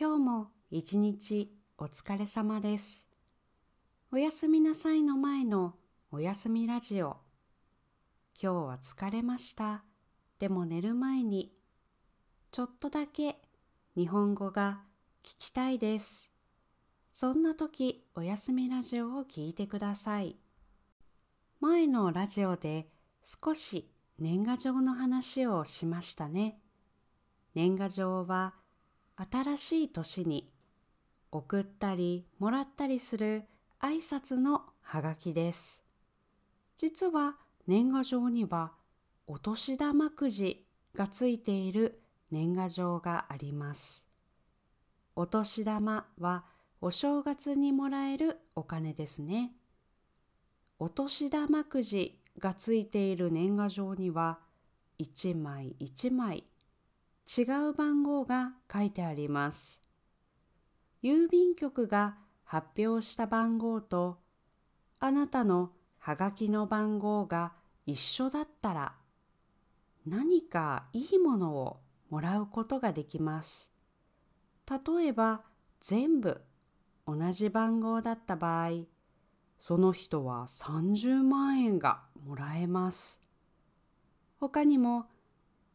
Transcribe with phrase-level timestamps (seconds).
[0.00, 3.08] 今日も一日お疲れ様です。
[4.12, 5.74] おやすみなさいの前の
[6.12, 7.16] おやすみラジオ。
[8.40, 9.82] 今日は疲れました。
[10.38, 11.52] でも寝る前に
[12.52, 13.38] ちょっとだけ
[13.96, 14.82] 日本語が
[15.24, 16.30] 聞きたいです。
[17.10, 20.36] そんな時おやすみラジオを聞いてください。
[21.58, 22.86] 前のラジオで
[23.24, 23.90] 少し
[24.20, 26.60] 年賀状の話をしましたね。
[27.56, 28.54] 年賀状は
[29.20, 30.48] 新しい年に
[31.32, 33.42] 送ったりもらったりする
[33.80, 35.82] 挨拶のハガキです。
[36.76, 37.34] 実は
[37.66, 38.72] 年賀状には
[39.26, 42.00] お年玉くじがついている
[42.30, 44.04] 年賀状があります。
[45.16, 46.44] お年玉は
[46.80, 49.52] お正月にもらえるお金ですね。
[50.78, 54.38] お年玉くじがついている年賀状には
[54.96, 56.44] 一枚一枚
[57.28, 59.82] 違う番号が書いてあります。
[61.02, 64.18] 郵便局が発表した番号と
[64.98, 67.52] あなたのはがきの番号が
[67.84, 68.94] 一緒だったら
[70.06, 73.70] 何かいいものをもらうことができます。
[74.66, 75.42] 例えば
[75.80, 76.40] 全部
[77.06, 78.70] 同じ番号だった場合
[79.58, 83.20] その人は30万円がもらえます。
[84.40, 85.06] 他にも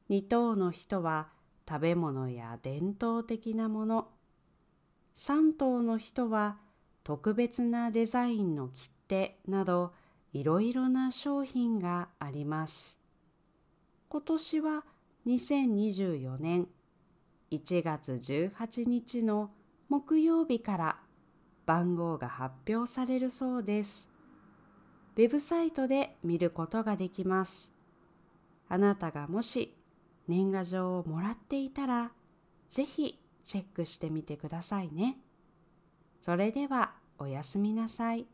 [0.09, 1.27] 2等の人は
[1.67, 4.08] 食べ物や伝統的なもの
[5.16, 6.58] 3等の人は
[7.03, 9.94] 特別なデザインの切手など
[10.31, 12.97] いろいろな商品があります。
[14.09, 14.84] 今年は
[15.28, 16.67] 2024年
[17.52, 19.52] 1月18日の
[19.89, 21.00] 木曜日から
[21.66, 24.08] 番号が発表されるそうです。
[25.16, 27.72] ウェブサイトで見ることができます。
[28.67, 29.75] あなたがもし
[30.27, 32.11] 年賀状をもらっていたら、
[32.69, 35.17] ぜひチェックしてみてくださいね。
[36.22, 38.25] それではおやすみなさい。